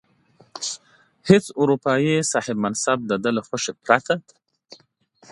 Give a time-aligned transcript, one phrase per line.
[1.29, 4.15] هیڅ اروپايي صاحب منصب د ده له خوښې پرته.